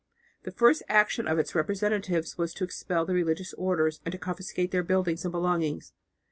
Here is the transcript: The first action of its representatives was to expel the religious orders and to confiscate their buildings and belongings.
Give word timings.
The 0.45 0.51
first 0.51 0.81
action 0.89 1.27
of 1.27 1.37
its 1.37 1.53
representatives 1.53 2.35
was 2.35 2.55
to 2.55 2.63
expel 2.63 3.05
the 3.05 3.13
religious 3.13 3.53
orders 3.53 4.01
and 4.03 4.11
to 4.11 4.17
confiscate 4.17 4.71
their 4.71 4.81
buildings 4.81 5.25
and 5.25 5.31
belongings. 5.31 5.93